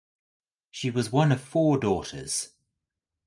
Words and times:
She 0.71 0.89
was 0.89 1.11
one 1.11 1.31
of 1.31 1.39
four 1.39 1.77
daughters. 1.79 2.53